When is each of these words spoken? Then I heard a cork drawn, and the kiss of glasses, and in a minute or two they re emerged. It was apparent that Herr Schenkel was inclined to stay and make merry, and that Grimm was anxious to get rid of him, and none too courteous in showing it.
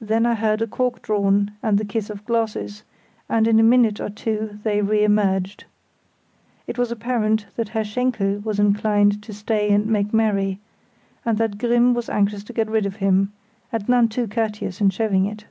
Then 0.00 0.24
I 0.24 0.36
heard 0.36 0.62
a 0.62 0.66
cork 0.66 1.02
drawn, 1.02 1.50
and 1.62 1.76
the 1.76 1.84
kiss 1.84 2.08
of 2.08 2.24
glasses, 2.24 2.82
and 3.28 3.46
in 3.46 3.60
a 3.60 3.62
minute 3.62 4.00
or 4.00 4.08
two 4.08 4.58
they 4.62 4.80
re 4.80 5.04
emerged. 5.04 5.64
It 6.66 6.78
was 6.78 6.90
apparent 6.90 7.44
that 7.56 7.68
Herr 7.68 7.84
Schenkel 7.84 8.38
was 8.38 8.58
inclined 8.58 9.22
to 9.22 9.34
stay 9.34 9.68
and 9.70 9.84
make 9.84 10.14
merry, 10.14 10.60
and 11.26 11.36
that 11.36 11.58
Grimm 11.58 11.92
was 11.92 12.08
anxious 12.08 12.42
to 12.44 12.54
get 12.54 12.70
rid 12.70 12.86
of 12.86 12.96
him, 13.04 13.34
and 13.70 13.86
none 13.86 14.08
too 14.08 14.26
courteous 14.28 14.80
in 14.80 14.88
showing 14.88 15.26
it. 15.26 15.44